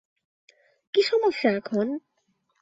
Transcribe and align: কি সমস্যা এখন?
কি 0.93 1.01
সমস্যা 1.03 1.49
এখন? 1.51 1.87